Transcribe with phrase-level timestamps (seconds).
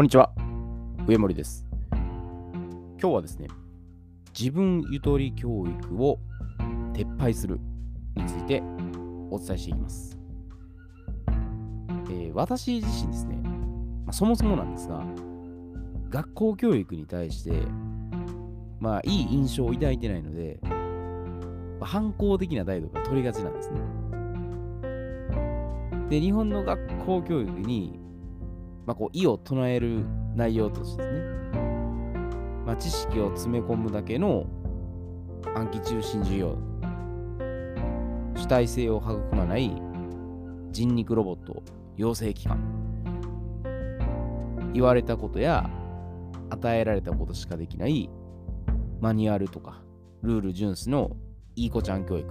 [0.00, 0.32] こんにちは、
[1.06, 1.66] 上森です。
[1.92, 3.48] 今日はですね、
[4.32, 6.18] 自分ゆとり教育を
[6.94, 7.60] 撤廃する
[8.16, 8.62] について
[9.30, 10.18] お伝えしていきます。
[12.08, 13.36] えー私自身ですね、
[14.06, 15.04] まあ、そもそもなんですが、
[16.08, 17.52] 学校教育に対して、
[18.78, 20.70] まあ、いい印象を抱いてないので、ま
[21.82, 23.80] あ反抗的な態度が取りがちなんですね。
[26.08, 27.99] で、日本の学校教育に、
[28.90, 30.04] まあ、こう意を唱える
[30.34, 31.28] 内容としてですね、
[32.66, 34.46] まあ、知識を詰め込むだけの
[35.54, 36.58] 暗記中心授業、
[38.34, 39.70] 主体性を育まない
[40.72, 41.62] 人肉ロボット
[41.96, 42.58] 養成機関、
[44.74, 45.70] 言われたことや
[46.48, 48.10] 与えられたことしかできない
[49.00, 49.84] マニュアルとか
[50.22, 51.16] ルール順守の
[51.54, 52.26] いい子ちゃん教育、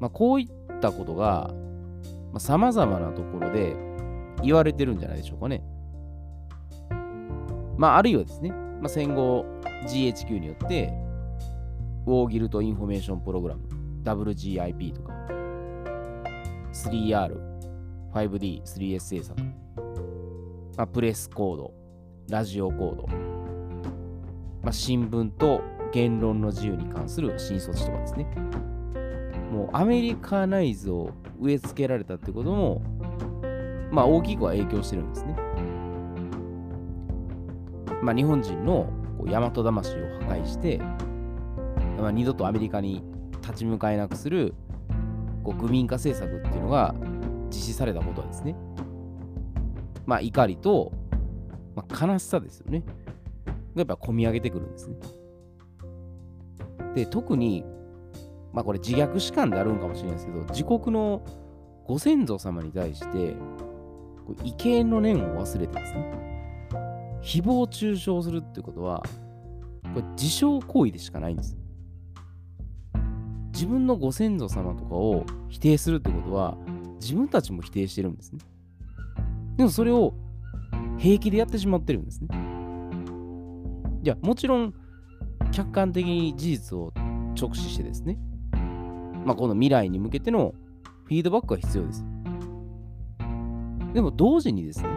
[0.00, 1.50] まあ、こういったことが
[2.38, 3.93] さまざ、まなところで
[4.44, 5.62] 言われてるんじゃないでしょうかね。
[7.76, 9.44] まあ、あるいはですね、まあ、戦後
[9.86, 10.92] GHQ によって、
[12.06, 13.62] War Guilt Information Program、
[14.04, 15.12] WGIP とか、
[16.72, 17.36] 3R、
[18.12, 19.42] 5D、3S 政策、
[20.76, 21.72] まあ、プレスコード、
[22.28, 23.06] ラジオコード、
[24.62, 28.24] まあ、新聞と言論の自由に関する新措置とかですね。
[29.50, 31.10] もうアメリカナイズを
[31.40, 32.82] 植え付けられたってことも、
[33.94, 35.36] まあ大きくは影響してるんですね。
[38.02, 40.78] まあ日本人のこう大和魂を破壊して、
[41.98, 43.04] まあ、二度とアメリカに
[43.40, 44.54] 立ち向かえなくする
[45.44, 46.94] こう愚民化政策っていうのが
[47.50, 48.56] 実施されたことはですね、
[50.06, 50.92] まあ怒りと、
[51.76, 52.82] まあ、悲しさですよね。
[53.76, 54.96] やっぱ込み上げてくるんですね。
[56.96, 57.64] で、特に、
[58.52, 61.24] まあこれ自虐史観であるんかもしれないですけど、自国の
[61.86, 63.36] ご先祖様に対して、
[64.32, 66.24] 畏敬の念を忘れてですね、
[67.22, 69.02] 誹謗中傷するってことは、
[69.94, 71.56] これ自傷行為でしかないんです。
[73.52, 76.56] 自分のご先祖様とかを否定するってことは、
[77.00, 78.38] 自分たちも否定してるんですね。
[79.56, 80.14] でもそれを
[80.98, 82.28] 平気でやってしまってるんですね。
[84.02, 84.74] いや、もちろん、
[85.52, 86.92] 客観的に事実を
[87.40, 88.18] 直視してですね、
[89.24, 90.54] まあ、この未来に向けての
[91.04, 92.04] フィードバックが必要です。
[93.94, 94.88] でも同時にですね、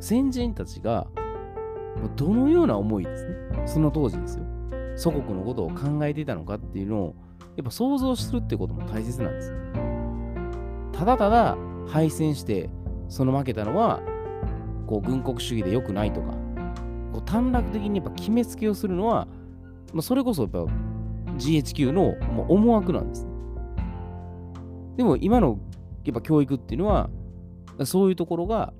[0.00, 1.06] 先人たちが
[2.16, 4.44] どのような思いですね、その当時ですよ、
[4.96, 7.14] 祖国のことを考えていたのかっていうのを、
[7.56, 9.52] やっぱ想像するってことも大切なんです。
[10.92, 12.68] ただただ敗戦して、
[13.08, 14.00] その負けたのは、
[14.86, 16.32] こう軍国主義で良くないとか、
[17.12, 19.28] こう短絡的にやっぱ決めつけをするのは、
[19.92, 20.58] まあ、それこそやっぱ
[21.36, 23.30] GHQ のもう思惑なんですね。
[24.96, 25.58] でも今の
[26.04, 27.08] やっぱ教育っていうのは、
[27.84, 28.72] そういうところが、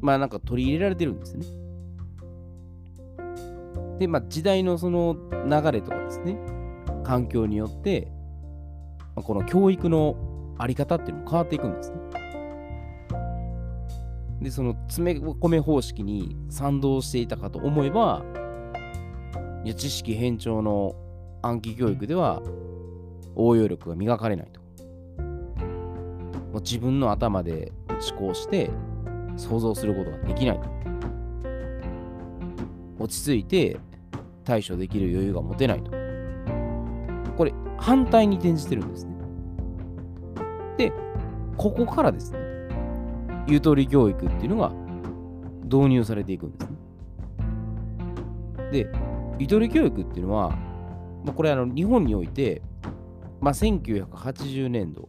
[0.00, 1.46] まあなんか取り入れられてるんですね。
[3.98, 6.38] で、まあ時代のその流れとかですね、
[7.04, 8.08] 環境によって、
[9.14, 10.16] まあ、この教育の
[10.58, 11.96] あり方っていうのも変わっていくんですね。
[14.40, 18.22] で、その詰め込め方式に賛同していたかと思えば、
[19.64, 20.94] いや知識偏重の
[21.42, 22.42] 暗記教育では
[23.34, 24.60] 応用力が磨かれないと。
[26.52, 28.70] もう自分の頭で思考して
[29.36, 30.68] 想像することができないと。
[32.98, 33.78] 落ち着いて
[34.44, 35.90] 対処できる余裕が持てないと。
[37.36, 39.14] これ反対に転じてるんですね。
[40.76, 40.92] で、
[41.56, 42.38] ここからですね、
[43.46, 44.72] ゆとり教育っていうのが
[45.64, 46.76] 導入されていくんですね。
[48.70, 48.88] で、
[49.38, 50.50] ゆとり教育っていうのは、
[51.24, 52.62] まあ、これあの日本において、
[53.40, 55.08] まあ、1980年度、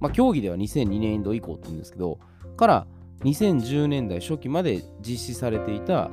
[0.00, 2.18] まあ、競技では2002年度以降って言うんですけど、
[2.56, 2.86] から
[3.24, 6.10] 2010年代初期まで実施されていた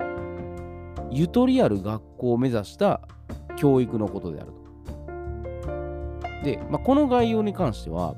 [1.12, 3.02] ゆとりある学校を目指した
[3.56, 4.64] 教育のことであると。
[6.44, 8.16] で、まあ、この概要に関しては、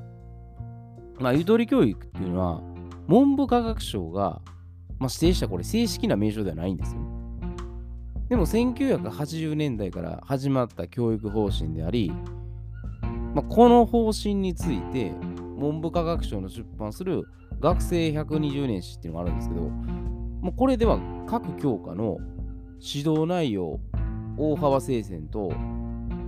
[1.19, 2.61] まあ、ゆとり教育っていうのは、
[3.07, 4.41] 文部科学省が、
[4.99, 7.01] まあ、指定したこれ正式な名称ではないんですよ。
[8.29, 12.11] でも1980年代から始まった教育方針であり、
[13.35, 15.11] まあ、この方針について
[15.55, 17.23] 文部科学省の出版する
[17.59, 22.17] 学生120年史っていうのがあるんですけど、もうこれでは各教科の
[22.79, 23.79] 指導内容、
[24.37, 25.51] 大幅生鮮と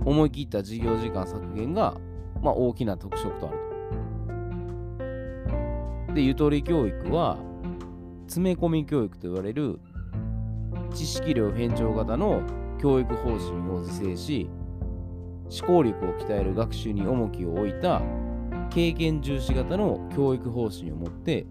[0.04, 1.96] 思い切った授業時間削減が、
[2.42, 3.58] まあ、大きな特色とある
[6.08, 6.14] と。
[6.14, 7.38] で、ゆとり教育は
[8.26, 9.78] 詰め込み教育と言われる
[10.94, 12.42] 知識量偏重型の
[12.80, 14.50] 教育方針を是正し、
[15.50, 18.02] 思考力を鍛える学習に重きを置いた
[18.70, 21.46] 経験重視型の教育方針を持って、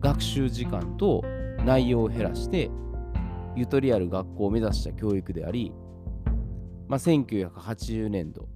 [0.00, 1.22] 学習時間と
[1.64, 2.70] 内容を減らして
[3.54, 5.72] ゆとりある学校を目指した教育であり、
[6.88, 8.48] まあ、1980年度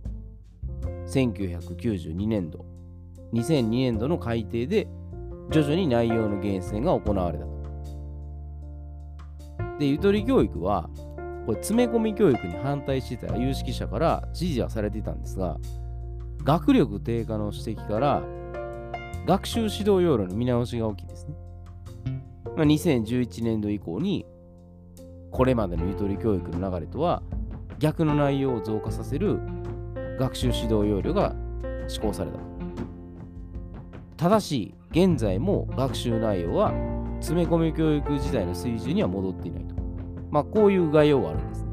[1.06, 2.64] 1992年度
[3.34, 4.86] 2002年度の改定で
[5.50, 7.54] 徐々に内容の厳選が行われたと。
[9.78, 10.88] で、ゆとり教育は、
[11.46, 15.58] これ詰め込み教育に反対してた有識者から支持はされていたんですが、
[16.44, 18.22] 学力低下の指摘から、
[19.26, 21.34] 学習指導要領の見直しが起きいですね。
[22.56, 24.26] まあ、2011年度以降に、
[25.30, 27.22] これまでのゆとり教育の流れとは
[27.80, 29.40] 逆の内容を増加させる
[30.16, 31.34] 学習指導要領が
[31.88, 32.38] 施行された。
[34.16, 36.72] ただし、現在も学習内容は
[37.20, 39.74] 詰め込み教育時代の水準には戻っていないと。
[40.30, 41.66] まあ、こういう概要があるんです。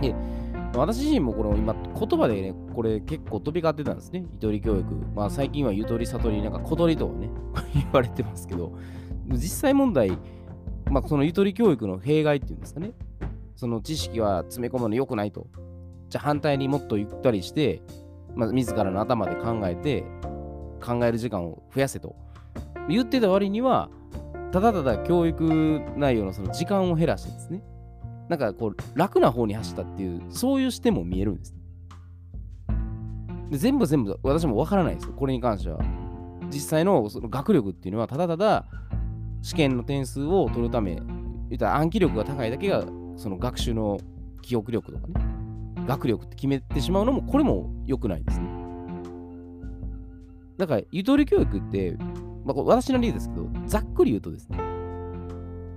[0.00, 0.14] で、
[0.78, 4.24] 私自身もこの今、言葉でね、これ結構飛び交ってたんですね。
[4.32, 4.84] ゆとり教育。
[5.14, 7.30] まあ、最近はゆとり悟り、なんか小鳥とはね、
[7.74, 8.72] 言われてますけど、
[9.28, 10.10] 実際問題、
[10.90, 12.92] まあ、そのゆとり教育の弊害っていうんですかね。
[13.56, 15.46] その知識は詰め込むの良くないと。
[16.08, 17.82] じゃあ反対にもっとゆったりして、
[18.34, 20.04] まあ、自らの頭で考えて、
[20.82, 22.16] 考える時間を増やせと
[22.88, 23.90] 言ってた割には、
[24.52, 27.62] ただただ教育内容のその時間を減らしてですね、
[28.28, 31.54] なんかこう楽な方に走ったっていう、そういう視点も見えるんです。
[33.50, 35.80] で全部全部私もわからないですよ、これに関しては。
[36.50, 38.66] 実際のその学力っていうのは、ただただ
[39.42, 42.84] 試験の点数を取るため、言ったら暗記力が高いだけが、
[43.16, 43.98] その学習の
[44.42, 45.14] 記憶力とかね、
[45.86, 48.48] 学力って決めてしまうのも、これも良くないですね。
[50.58, 51.96] だから、ゆとり教育って、
[52.44, 54.58] まあ、私の例ですけど、ざっくり言うとですね、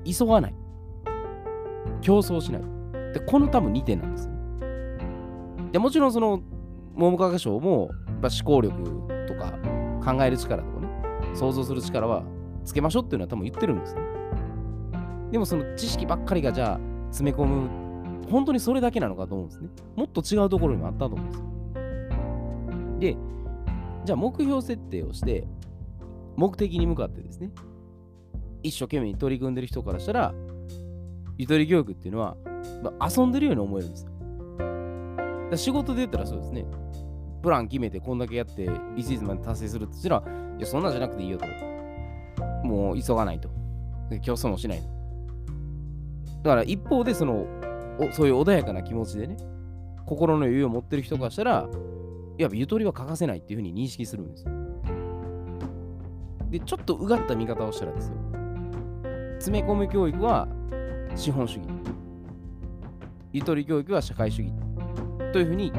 [0.06, 0.56] 急がない。
[2.02, 2.62] 競争しない。
[3.14, 5.72] で、この多分2点なんですよ、ね。
[5.72, 6.42] で、もちろんその、
[6.96, 7.90] 文部科学省も、
[8.22, 8.76] 思考力
[9.28, 9.54] とか
[10.04, 10.88] 考える力とかね、
[11.34, 12.24] 想像する力は
[12.64, 14.02] つけましょうっていうのは多分言ってるんですね。
[15.32, 17.70] でもその知識ばっかりがじゃあ詰め込む、
[18.30, 19.70] 本当にそれだけなのかと思うんですね。
[19.96, 21.46] もっと違うところにもあったと思うんですよ。
[23.00, 23.18] で、
[24.06, 25.48] じゃあ目標設定をして、
[26.36, 27.52] 目的に向かってですね、
[28.62, 30.34] 一生懸命に取り組んでる人からしたら、
[31.38, 32.38] ゆとり教育っていうのは、
[32.84, 34.12] まあ、遊んでるように思えるんですよ。
[35.58, 36.66] 仕事で言ったらそうですね、
[37.44, 40.24] プラン決めてこんだけやって、いついつまで達成するって言ったら、
[40.58, 41.46] いや、そんなんじゃなくていいよと。
[42.66, 43.50] もう急がないと。
[44.22, 44.86] 競争もしないと。
[46.42, 47.46] だから一方で、その、
[48.14, 49.36] そういう穏やかな気持ちでね、
[50.06, 51.70] 心の余裕を持ってる人からしたら、
[52.38, 54.52] やっぱゆとりは欠かせないっていうふうに認識するんですよ。
[56.50, 58.16] で、ちょっとうがった見方をしたらですよ。
[59.40, 60.48] 詰め込み教育は
[61.16, 61.68] 資本主義。
[63.34, 64.54] ゆとり教育は社会主義。
[65.34, 65.74] というふうに、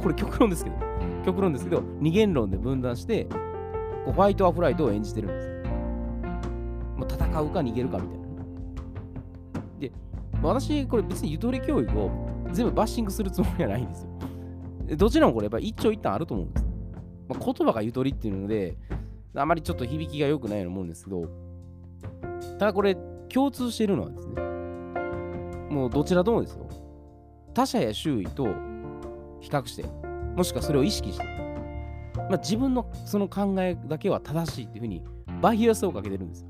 [0.00, 0.89] これ極論ですけど、
[1.24, 3.24] 極論ですけど、二元論で分断して、
[4.04, 5.48] こうファイトアフライトを演じてるんです。
[6.96, 8.26] もう戦うか逃げるかみたいな。
[9.78, 9.92] で、
[10.42, 12.10] 私、これ別にゆとり教育を
[12.52, 14.96] 全部バッシングするつもりはないんですよ。
[14.96, 16.66] どちらもこれやっぱ一長一短あると思うんです。
[17.28, 18.76] まあ、言葉がゆとりっていうので、
[19.34, 21.28] あまりちょっと響きが良くないようなもんですけど、
[22.58, 22.96] ただこれ
[23.28, 24.42] 共通しているのはですね、
[25.70, 26.68] もうどちらともですよ。
[27.54, 28.46] 他者や周囲と
[29.40, 29.84] 比較して、
[30.36, 35.02] もしくはそれを意識して、まあ、自分のその考えだけは正しいっていうふうに
[35.40, 36.48] バイアスをかけてるんですよ。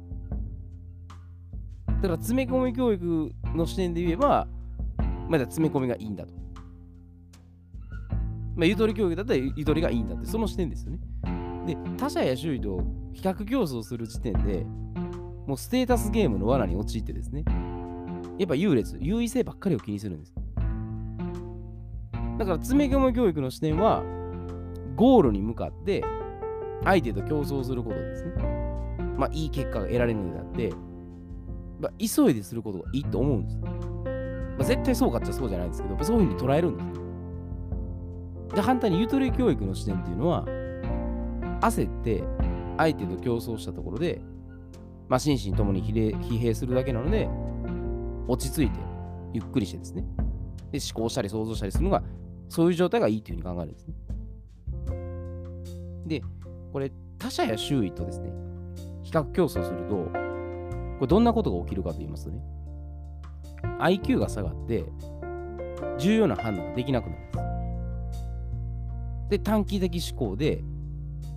[2.02, 4.48] だから詰め込み教育の視点で言えば、
[5.28, 6.32] まだ詰め込みがいいんだと。
[8.56, 10.98] まあ、ゆとり教育だったらゆとりがいいんだって、その視点ですよね。
[11.66, 14.64] で、他者や周囲と比較競争する時点で、
[15.46, 17.44] もうステータスゲームの罠に陥ってですね、
[18.38, 20.34] やっぱ優劣、優位性ばっかりを気にするんです。
[22.40, 24.02] だから、詰め込み教育の視点は、
[24.96, 26.02] ゴールに向かって
[26.84, 28.32] 相手と競争することですね。
[29.18, 30.70] まあ、いい結果が得られるのであって、
[31.80, 33.58] まあ、急いですることがいいと思うんです。
[33.58, 33.68] ま
[34.60, 36.82] あ、絶対そうかっちゃそうじゃないですけど、そういうふうに捉えるんで
[38.50, 38.54] す。
[38.56, 40.46] で、反対にゆとり教育の視点っていうのは、
[41.60, 42.24] 焦って
[42.78, 44.22] 相手と競争したところで、
[45.10, 47.28] まあ、心身ともに疲弊するだけなので、
[48.28, 48.80] 落ち着いて、
[49.34, 50.06] ゆっくりしてですね。
[50.72, 52.02] で、思考したり想像したりするのが、
[52.50, 53.94] そういう状態がいいというふうに考えるんですね。
[56.06, 56.22] で、
[56.72, 58.32] これ、他者や周囲とですね、
[59.04, 60.10] 比較競争すると、こ
[61.02, 62.42] れどんなことが起きるかと言いますとね、
[63.78, 64.84] IQ が下がって、
[65.98, 67.38] 重要な判断ができなくなるんです。
[69.30, 70.64] で、短期的思考で、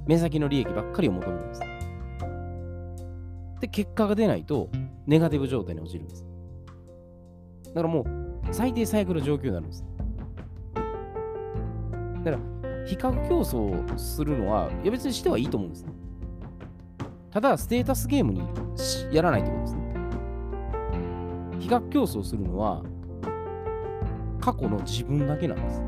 [0.08, 1.62] 目先の利益ばっかりを求めるんです。
[3.62, 4.70] で、結果が出ないと、
[5.05, 6.25] ネガティブ状態に陥るんです。
[7.67, 8.08] だからもう、
[8.51, 9.86] 最低最悪の状況になるんです。
[12.24, 15.94] だから、比較競争するのは、いや別にしてはいいと思うんですね。
[17.32, 18.42] ただ、ステータスゲームに
[19.12, 19.84] やらないってことですね。
[21.60, 22.84] 比較競争するのは
[24.39, 25.82] 過去の自分だけなんです。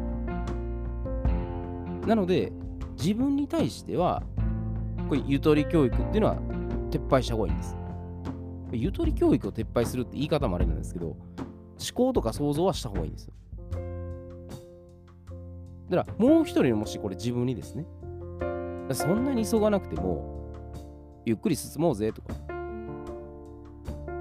[2.08, 2.54] なので、
[2.98, 4.24] 自分に対しては、
[5.10, 6.38] これ、ゆとり教育っていうのは
[6.90, 7.78] 撤廃した方がいいんです。
[8.72, 11.18] ゆとり教育を撤廃するって言い方もあれなんですけど、思
[11.94, 13.34] 考とか想像はした方がいいんですよ。
[15.90, 17.86] だから、もう一人のもしこれ自分にですね、
[18.92, 20.52] そんなに急がなくても、
[21.26, 22.34] ゆっくり進もうぜとか、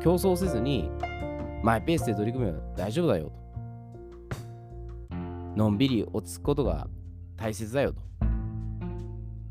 [0.01, 0.91] 競争せずに、
[1.63, 3.33] マイペースで取り組めば大丈夫だよ
[5.11, 5.17] と。
[5.57, 6.89] のんびり落ち着くことが
[7.37, 8.03] 大切だよと。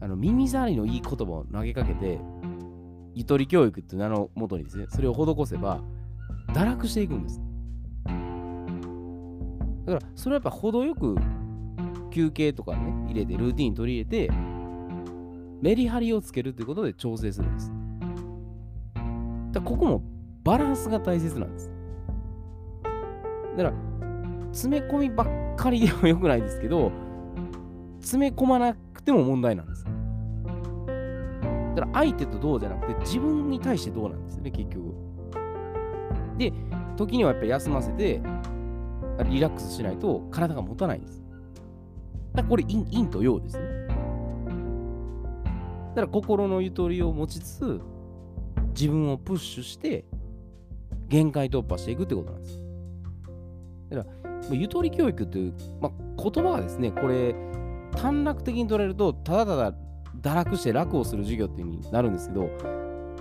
[0.02, 2.20] あの耳障りのいい言葉を投げかけて、
[3.16, 5.82] ゆとり教育っていう名のもとにですね、それを施せば、
[6.50, 7.42] 堕落していくんです。
[9.86, 11.16] だから、それはやっぱ程よく
[12.14, 14.34] 休憩とかね、入れて、ルーティン取り入れて、
[15.62, 17.74] メリハリをつけるということで調整するんです。
[19.52, 20.04] だここも
[20.44, 21.72] バランスが大切なんです。
[23.58, 23.74] だから、
[24.52, 26.92] 詰め込みばっかりでは良くないですけど、
[28.00, 29.86] 詰め込まなくても問題なんです。
[31.76, 34.94] だから相手とどうじゃなくて自分に対してどうなんですよね、結局。
[36.38, 36.54] で、
[36.96, 38.22] 時にはやっぱり休ませて、
[39.30, 41.23] リラックスしないと体が持たないんです。
[42.34, 43.64] だからこれ陰、陰と陽ですね。
[45.96, 47.82] だから心のゆとりを持ちつつ、
[48.76, 50.06] 自分をプッシュして、
[51.08, 52.64] 限界突破していくってことなんです。
[53.92, 54.10] だか
[54.50, 57.36] ら、ゆとり教育という、まあ、言葉がですね、これ、
[57.96, 59.74] 短絡的に取れると、ただただ
[60.22, 62.50] 堕落して楽をする授業っていう風になるんですけど、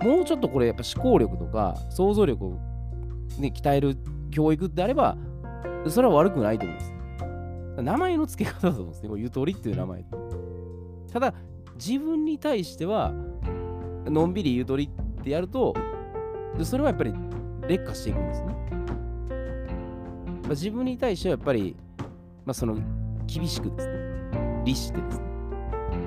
[0.01, 2.51] もうちょっとこれ、やっぱ思考力とか想像力を、
[3.39, 3.95] ね、鍛える
[4.31, 5.15] 教育であれば、
[5.87, 7.02] それは悪くないと思うんです。
[7.83, 9.09] 名前の付け方だと思うんですね。
[9.09, 10.05] もうゆとりっていう名前。
[11.11, 11.33] ただ、
[11.75, 13.11] 自分に対しては、
[14.05, 15.73] のんびりゆとりってやると、
[16.61, 17.13] それはやっぱり
[17.67, 18.47] 劣化していくんですね。
[20.43, 21.75] まあ、自分に対してはやっぱり、
[22.45, 22.77] まあ、その
[23.25, 23.93] 厳しくですね、
[24.65, 25.25] 律してですね。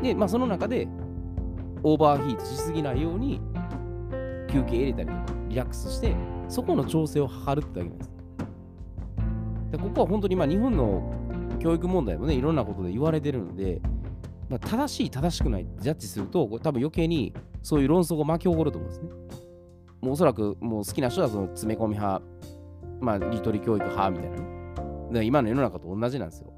[0.02, 0.88] で、まあ、その中で
[1.83, 3.40] オーバーヒートしすぎないように
[4.50, 6.14] 休憩入れたりとかリラックスして、
[6.49, 8.11] そこの調整を図るってわけなんです。
[9.73, 11.12] でここは本当にまあ日本の
[11.59, 13.81] 教育問題もね、いろんなことで言われてるので、
[14.49, 19.11] まあ、正しい、正しくないジャッジすると、これ多分余計にそういう論争が巻き起こると思うんですね。
[20.01, 22.23] もうおそらくもう好きな人はその詰め込み派、
[23.01, 24.47] まあ、リトリ教育派みたいなね。
[25.13, 26.53] で今の世の中と同じなんですよ。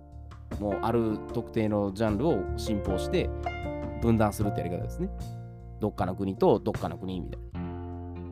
[0.60, 3.30] もうある特定のジャンルを信奉して
[4.02, 5.08] 分断するってやり方ですね。
[5.80, 7.58] どっかの国とどっかの国みたいな。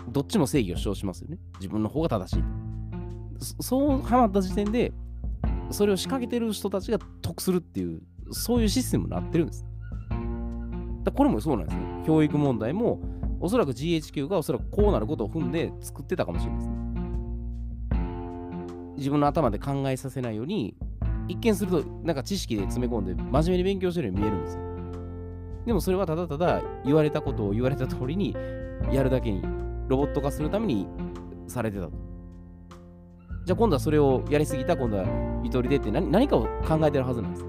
[0.08, 1.38] どっちも正義を主張しますよね。
[1.60, 2.44] 自分の方が正しい。
[3.60, 4.92] そうハマった時点で、
[5.70, 9.64] それを仕掛けてる人たちが得するっていう、そういうシステムになってるんです。
[11.04, 11.82] だこれもそうなんですよ。
[12.06, 13.00] 教育問題も、
[13.40, 16.76] おそらく GHQ がおそらくこうなることを踏んで作ってたかもしれないですね。
[18.96, 20.74] 自分の頭で考えさせないように、
[21.28, 24.62] 一見するとなんか知識で詰め込んで真面目に勉強してるように見えるんですよ。
[25.66, 28.34] でもそれはただただ言われたことを言われた通りに
[28.92, 29.42] やるだけに、
[29.88, 30.86] ロボット化するために
[31.46, 32.05] されてたと。
[33.46, 35.04] じゃあ今度はそれをやりすぎた、今度は
[35.44, 37.46] ゆとりでって何何かを考えてるはずなんです。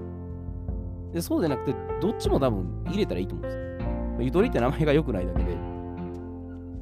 [1.12, 4.24] でそうじゃなくて、どっちも多分入れたらいいと思うんですよ。
[4.24, 5.56] ゆとりって名前が良くないだけで、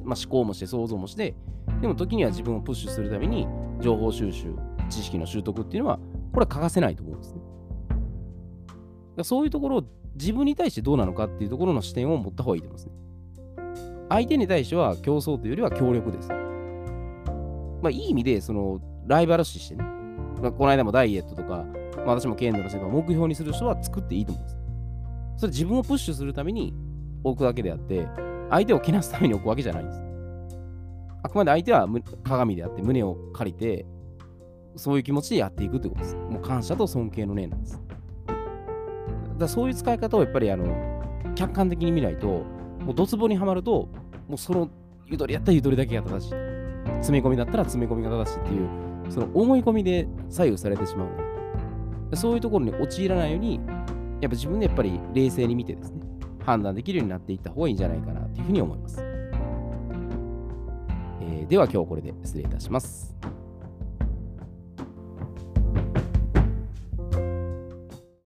[0.03, 1.35] まあ、思考もして想像もして、
[1.81, 3.47] でも時には自分をプッシュするために
[3.81, 4.53] 情報収集、
[4.87, 5.97] 知識の習得っていうのは、
[6.31, 9.23] これは欠かせないと思うんですね。
[9.23, 9.83] そういうところを
[10.13, 12.91] 自分に対してどうなのかっていうところの視点を持った方がいいと思いますね。
[14.09, 16.29] 相手に対しては競争というよりは協力です。
[17.81, 19.83] まあ、いい意味で、その、ライバル視してね、
[20.41, 24.57] まあ、この間もダイエットとか、まあ、私も剣道の世界を目標にする人は作っていいと思うんです。
[25.37, 26.73] それ自分をプッシュするために
[27.23, 28.07] 置くだけであって、
[28.49, 30.01] 相手をけなすために置くわけじゃないんです。
[31.23, 31.87] あくまで相手は
[32.23, 33.85] 鏡であって胸を借りて、
[34.75, 36.15] そういう気持ちでやっていくということです。
[36.15, 37.81] もう感謝と尊敬の念なんです。
[39.37, 40.65] だそういう使い方をやっぱりあの
[41.35, 43.89] 客観的に見ないと、もうドツボにはまると、
[44.27, 44.69] もうその
[45.05, 46.29] ゆとりやったらゆとりだけが正しい。
[46.97, 53.59] 詰め込みだったら詰め込みが正しいっていう、その思い込みで左右されてしまうので、そういうところに陥らないように、
[54.21, 56.01] やっぱ自分でやっぱり冷静に見てですね、
[56.45, 59.03] 判断できるようになっていった方がいいんじゃないかなというふうに思います。
[61.21, 63.15] えー、では今日これで失礼いたします。